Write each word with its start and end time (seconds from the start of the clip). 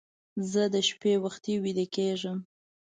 زه 0.51 0.61
د 0.73 0.75
شپې 0.87 1.13
وختي 1.23 1.53
ویده 1.63 1.85
کېږم 1.95 2.37